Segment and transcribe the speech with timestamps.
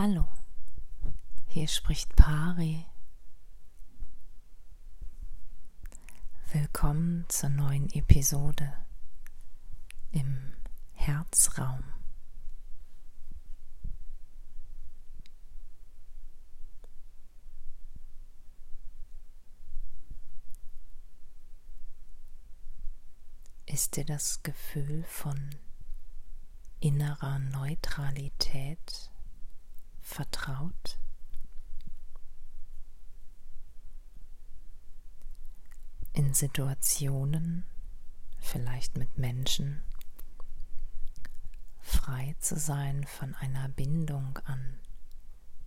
[0.00, 0.28] Hallo,
[1.48, 2.86] hier spricht Pari.
[6.52, 8.74] Willkommen zur neuen Episode
[10.12, 10.52] im
[10.92, 11.82] Herzraum.
[23.66, 25.56] Ist dir das Gefühl von
[26.78, 29.10] innerer Neutralität
[30.08, 30.98] vertraut?
[36.14, 37.64] In Situationen,
[38.38, 39.82] vielleicht mit Menschen,
[41.80, 44.80] frei zu sein von einer Bindung an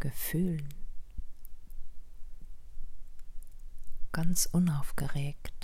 [0.00, 0.74] Gefühlen,
[4.10, 5.59] ganz unaufgeregt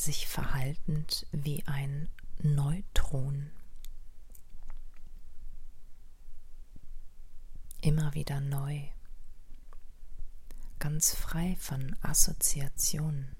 [0.00, 3.50] sich verhaltend wie ein Neutron.
[7.82, 8.82] Immer wieder neu,
[10.78, 13.36] ganz frei von Assoziationen.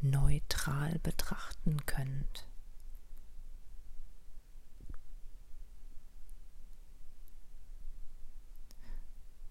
[0.00, 2.46] neutral betrachten könnt.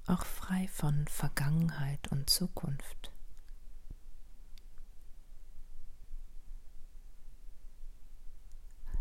[0.07, 3.11] Auch frei von Vergangenheit und Zukunft.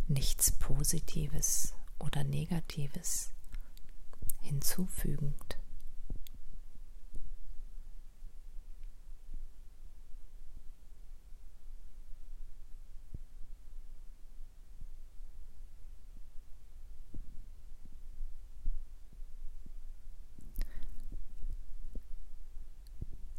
[0.09, 3.31] Nichts Positives oder Negatives
[4.43, 5.59] hinzufügend.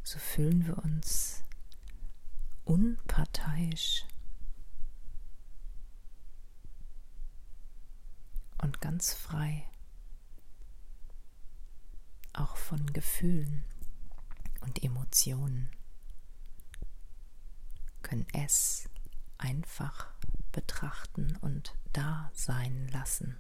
[0.08, 1.44] So fühlen wir uns
[2.64, 4.06] unparteiisch
[8.60, 9.66] und ganz frei,
[12.32, 13.66] auch von Gefühlen
[14.62, 15.70] und Emotionen,
[18.02, 18.88] können es
[19.38, 20.08] einfach
[20.54, 23.36] betrachten und da sein lassen,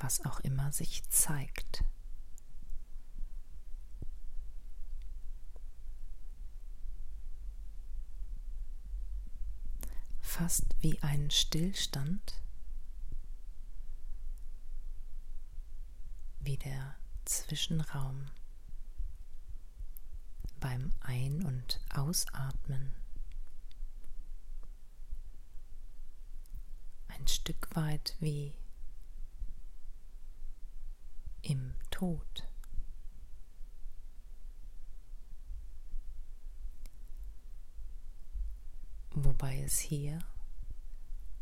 [0.00, 1.82] was auch immer sich zeigt.
[10.32, 12.40] Fast wie ein Stillstand,
[16.40, 18.30] wie der Zwischenraum
[20.58, 22.94] beim Ein- und Ausatmen.
[27.08, 28.54] Ein Stück weit wie
[31.42, 32.51] im Tod.
[39.42, 40.20] Wobei es hier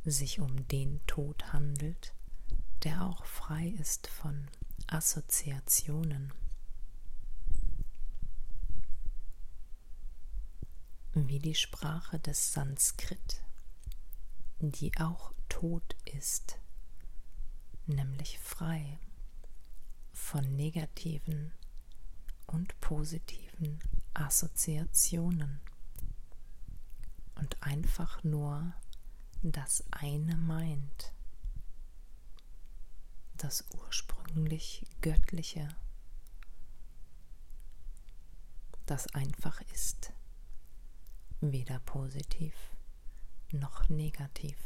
[0.06, 2.15] sich um den Tod handelt,
[2.83, 4.49] der auch frei ist von
[4.87, 6.33] Assoziationen.
[11.12, 13.43] Wie die Sprache des Sanskrit,
[14.60, 16.59] die auch tot ist,
[17.84, 18.99] nämlich frei
[20.15, 21.53] von negativen
[22.47, 23.78] und positiven
[24.15, 25.60] Assoziationen
[27.50, 28.72] und einfach nur
[29.43, 31.12] das eine meint,
[33.37, 35.69] das ursprünglich Göttliche,
[38.87, 40.12] das einfach ist,
[41.41, 42.55] weder positiv
[43.50, 44.56] noch negativ.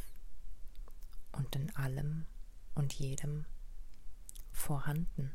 [1.32, 2.26] Und in allem
[2.74, 3.46] und jedem
[4.52, 5.32] vorhanden.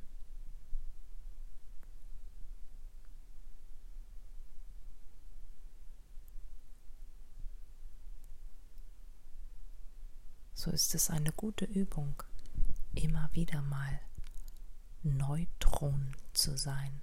[10.60, 12.22] So ist es eine gute Übung,
[12.94, 14.02] immer wieder mal
[15.04, 17.00] Neutron zu sein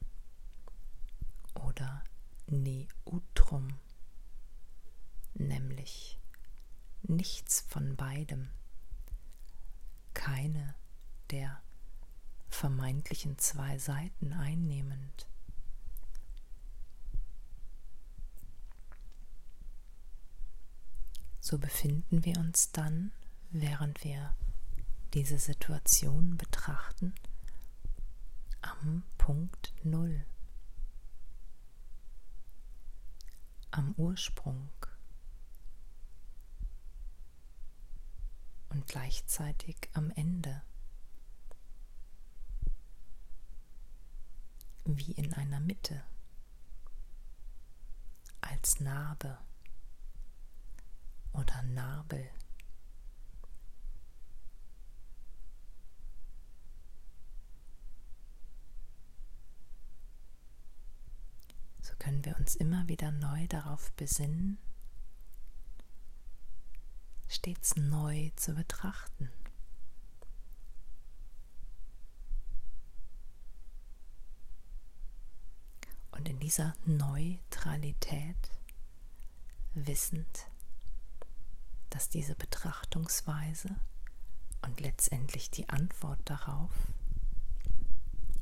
[1.54, 2.04] oder
[2.48, 3.78] Neutrum,
[5.32, 6.20] nämlich
[7.00, 8.50] nichts von beidem,
[10.12, 10.74] keine
[11.30, 11.62] der
[12.50, 15.26] vermeintlichen zwei Seiten einnehmend.
[21.40, 23.12] So befinden wir uns dann
[23.50, 24.34] während wir
[25.14, 27.14] diese Situation betrachten,
[28.60, 30.24] am Punkt Null,
[33.70, 34.70] am Ursprung
[38.70, 40.62] und gleichzeitig am Ende,
[44.84, 46.02] wie in einer Mitte.
[48.40, 49.38] als Narbe
[51.32, 52.30] oder Narbel.
[61.80, 64.58] So können wir uns immer wieder neu darauf besinnen,
[67.26, 69.28] stets neu zu betrachten.
[76.12, 78.52] Und in dieser Neutralität
[79.74, 80.46] wissend,
[81.90, 83.74] dass diese Betrachtungsweise
[84.62, 86.70] und letztendlich die Antwort darauf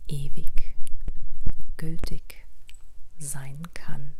[0.06, 0.75] ewig
[3.54, 4.16] sein kann.